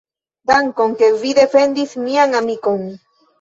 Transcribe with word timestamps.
Dankon, 0.51 0.95
ke 1.01 1.09
vi 1.25 1.33
defendis 1.41 1.93
mian 2.07 2.35
amikon. 2.41 2.83